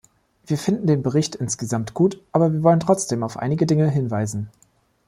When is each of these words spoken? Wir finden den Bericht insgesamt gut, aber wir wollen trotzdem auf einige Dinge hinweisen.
Wir 0.47 0.57
finden 0.57 0.87
den 0.87 1.03
Bericht 1.03 1.35
insgesamt 1.35 1.93
gut, 1.93 2.19
aber 2.31 2.51
wir 2.51 2.63
wollen 2.63 2.79
trotzdem 2.79 3.21
auf 3.21 3.37
einige 3.37 3.67
Dinge 3.67 3.87
hinweisen. 3.87 4.49